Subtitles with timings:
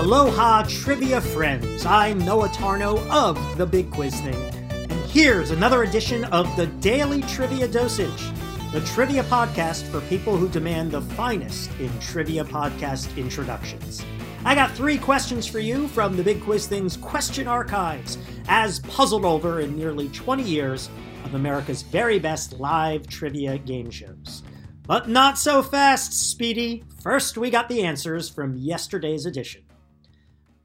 [0.00, 1.84] Aloha trivia friends.
[1.84, 4.34] I'm Noah Tarnow of The Big Quiz Thing.
[4.70, 8.32] And here's another edition of the Daily Trivia Dosage,
[8.72, 14.02] the trivia podcast for people who demand the finest in trivia podcast introductions.
[14.42, 18.16] I got three questions for you from The Big Quiz Thing's question archives,
[18.48, 20.88] as puzzled over in nearly 20 years
[21.26, 24.42] of America's very best live trivia game shows.
[24.86, 26.84] But not so fast, Speedy.
[27.02, 29.60] First, we got the answers from yesterday's edition.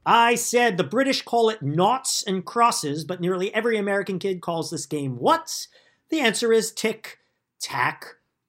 [0.08, 4.70] I said the British call it noughts and crosses, but nearly every American kid calls
[4.70, 5.66] this game what?
[6.10, 7.18] The answer is tic
[7.60, 8.06] tac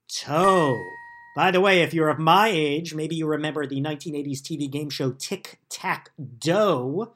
[0.08, 0.78] toe.
[1.34, 4.88] By the way, if you're of my age, maybe you remember the 1980s TV game
[4.88, 7.12] show Tic Tac Dough,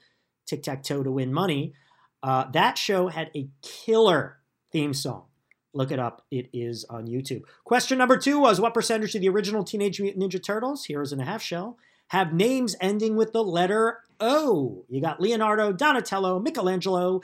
[0.46, 1.74] Tic Tac Toe to Win Money.
[2.22, 4.38] Uh, that show had a killer
[4.70, 5.24] theme song.
[5.74, 6.24] Look it up.
[6.30, 7.42] It is on YouTube.
[7.64, 11.20] Question number two was What percentage of the original Teenage Mutant Ninja Turtles, Heroes in
[11.20, 11.78] a Half Shell,
[12.12, 14.84] have names ending with the letter O?
[14.90, 17.22] You got Leonardo, Donatello, Michelangelo,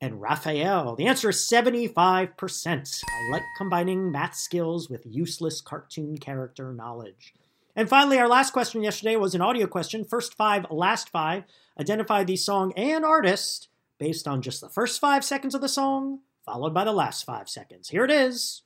[0.00, 0.94] and Raphael.
[0.94, 3.00] The answer is 75%.
[3.04, 7.34] I like combining math skills with useless cartoon character knowledge.
[7.74, 10.04] And finally, our last question yesterday was an audio question.
[10.04, 11.42] First five, last five.
[11.78, 16.20] Identify the song and artist based on just the first five seconds of the song
[16.44, 17.88] followed by the last five seconds.
[17.88, 18.62] Here it is.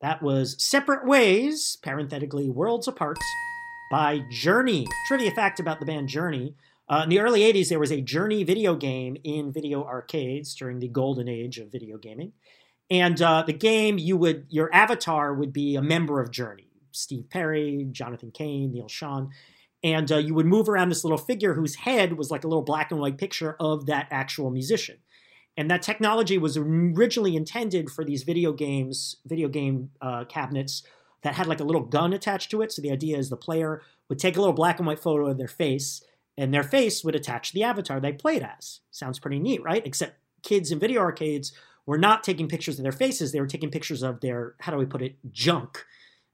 [0.00, 3.18] That was Separate Ways, parenthetically Worlds Apart,
[3.90, 4.86] by Journey.
[5.08, 6.54] Trivia fact about the band Journey.
[6.88, 10.78] Uh, in the early 80s, there was a Journey video game in video arcades during
[10.78, 12.32] the golden age of video gaming.
[12.88, 16.68] And uh, the game, you would your avatar would be a member of Journey.
[16.92, 19.30] Steve Perry, Jonathan Cain, Neal Schon.
[19.82, 22.62] And uh, you would move around this little figure whose head was like a little
[22.62, 24.98] black and white picture of that actual musician.
[25.58, 30.84] And that technology was originally intended for these video games, video game uh, cabinets
[31.22, 32.70] that had like a little gun attached to it.
[32.70, 35.36] So the idea is the player would take a little black and white photo of
[35.36, 36.00] their face,
[36.36, 38.80] and their face would attach the avatar they played as.
[38.92, 39.84] Sounds pretty neat, right?
[39.84, 41.52] Except kids in video arcades
[41.84, 44.78] were not taking pictures of their faces; they were taking pictures of their, how do
[44.78, 45.84] we put it, junk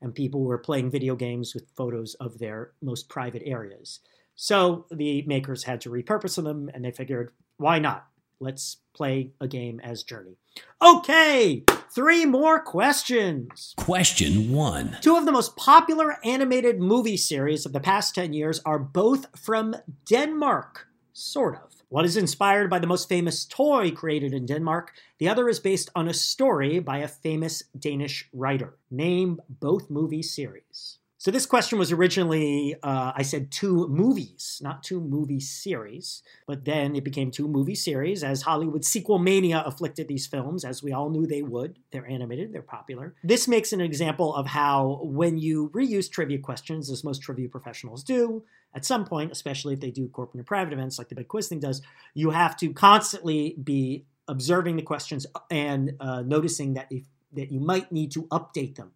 [0.04, 4.00] and people were playing video games with photos of their most private areas.
[4.34, 8.06] So the makers had to repurpose them, and they figured, why not?
[8.40, 10.36] Let's play a game as Journey.
[10.82, 11.64] Okay,
[11.94, 13.74] three more questions.
[13.76, 14.98] Question one.
[15.00, 19.26] Two of the most popular animated movie series of the past 10 years are both
[19.38, 21.74] from Denmark, sort of.
[21.88, 24.92] One is inspired by the most famous toy created in Denmark.
[25.18, 28.74] The other is based on a story by a famous Danish writer.
[28.90, 30.98] Name both movie series.
[31.24, 36.66] So this question was originally, uh, I said two movies, not two movie series, but
[36.66, 40.92] then it became two movie series as Hollywood sequel mania afflicted these films, as we
[40.92, 41.78] all knew they would.
[41.92, 43.14] They're animated, they're popular.
[43.24, 48.04] This makes an example of how when you reuse trivia questions, as most trivia professionals
[48.04, 51.28] do, at some point, especially if they do corporate and private events like the Big
[51.28, 51.80] Quiz thing does,
[52.12, 57.60] you have to constantly be observing the questions and uh, noticing that if, that you
[57.60, 58.92] might need to update them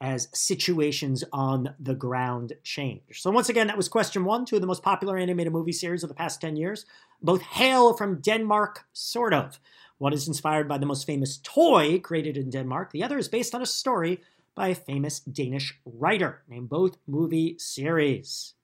[0.00, 3.20] as situations on the ground change.
[3.20, 6.02] So once again, that was question one, two of the most popular animated movie series
[6.02, 6.86] of the past 10 years.
[7.22, 9.60] Both hail from Denmark, sort of.
[9.98, 12.92] One is inspired by the most famous toy created in Denmark.
[12.92, 14.20] The other is based on a story
[14.54, 16.42] by a famous Danish writer.
[16.48, 18.54] Name both movie series.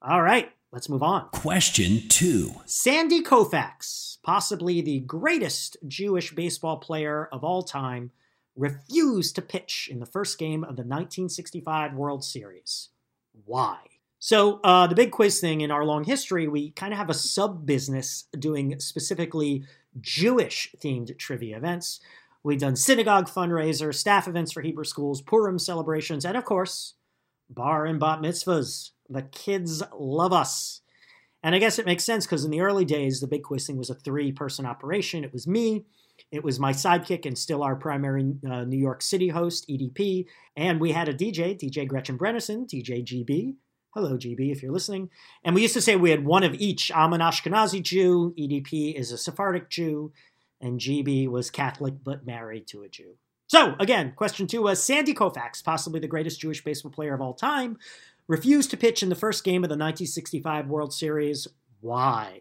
[0.00, 1.28] All right, let's move on.
[1.30, 8.12] Question two Sandy Koufax, possibly the greatest Jewish baseball player of all time,
[8.56, 12.90] refused to pitch in the first game of the 1965 World Series.
[13.44, 13.78] Why?
[14.18, 17.14] So, uh, the big quiz thing in our long history, we kind of have a
[17.14, 19.64] sub business doing specifically
[20.00, 22.00] Jewish themed trivia events.
[22.42, 26.94] We've done synagogue fundraiser, staff events for Hebrew schools, Purim celebrations, and of course,
[27.50, 28.90] bar and bat mitzvahs.
[29.08, 30.80] The kids love us.
[31.44, 33.76] And I guess it makes sense because in the early days, the Big Quiz thing
[33.76, 35.24] was a three person operation.
[35.24, 35.84] It was me,
[36.32, 40.24] it was my sidekick, and still our primary uh, New York City host, EDP.
[40.56, 43.56] And we had a DJ, DJ Gretchen Brennison, DJ GB.
[43.92, 45.10] Hello, GB, if you're listening.
[45.44, 46.90] And we used to say we had one of each.
[46.94, 50.12] I'm an Ashkenazi Jew, EDP is a Sephardic Jew,
[50.62, 53.16] and GB was Catholic but married to a Jew.
[53.46, 57.34] So, again, question two was Sandy Koufax, possibly the greatest Jewish baseball player of all
[57.34, 57.76] time,
[58.26, 61.46] refused to pitch in the first game of the 1965 World Series.
[61.80, 62.40] Why?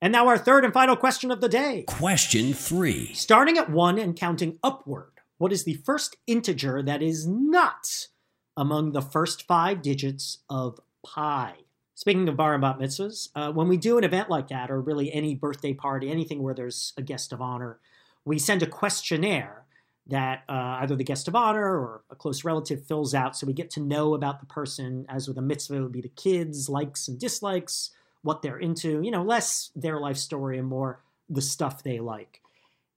[0.00, 1.84] And now our third and final question of the day.
[1.86, 3.14] Question three.
[3.14, 8.08] Starting at one and counting upward, what is the first integer that is not
[8.56, 11.54] among the first five digits of pi?
[11.94, 14.80] Speaking of bar and bat mitzvahs, uh, when we do an event like that, or
[14.80, 17.78] really any birthday party, anything where there's a guest of honor,
[18.24, 19.64] we send a questionnaire
[20.06, 23.52] that uh, either the guest of honor or a close relative fills out so we
[23.52, 25.06] get to know about the person.
[25.08, 27.90] As with a mitzvah, it would be the kids' likes and dislikes,
[28.22, 32.40] what they're into, you know, less their life story and more the stuff they like.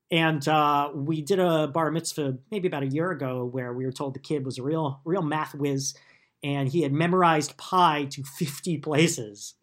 [0.09, 3.91] And uh, we did a bar mitzvah maybe about a year ago where we were
[3.91, 5.93] told the kid was a real, real math whiz
[6.43, 9.55] and he had memorized pi to 50 places.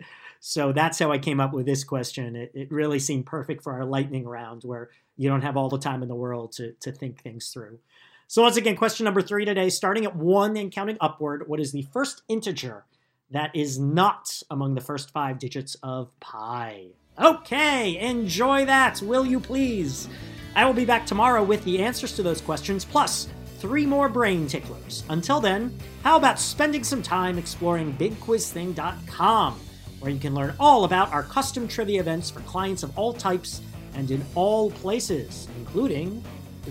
[0.46, 2.36] So that's how I came up with this question.
[2.36, 5.78] It, it, really seemed perfect for our lightning round where you don't have all the
[5.78, 7.78] time in the world to, to think things through.
[8.26, 11.72] So, once again, question number three today, starting at one and counting upward, what is
[11.72, 12.84] the first integer
[13.30, 16.88] that is not among the first five digits of pi?
[17.18, 20.10] Okay, enjoy that, will you please?
[20.54, 23.28] I will be back tomorrow with the answers to those questions, plus
[23.60, 25.04] three more brain ticklers.
[25.08, 29.60] Until then, how about spending some time exploring BigQuizThing.com,
[30.04, 33.62] where you can learn all about our custom trivia events for clients of all types
[33.94, 36.22] and in all places, including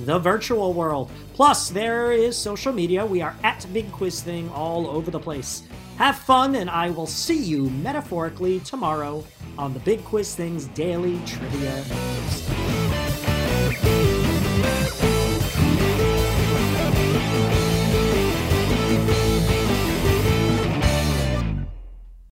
[0.05, 1.09] the virtual world.
[1.33, 3.03] Plus, there is social media.
[3.03, 5.63] We are at Big Quiz Thing all over the place.
[5.97, 9.25] Have fun, and I will see you metaphorically tomorrow
[9.57, 12.62] on the Big Quiz Thing's daily trivia.